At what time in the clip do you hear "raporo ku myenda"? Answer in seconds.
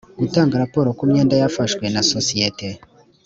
0.63-1.33